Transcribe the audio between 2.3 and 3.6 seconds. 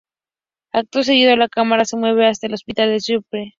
el hospital de Springfield.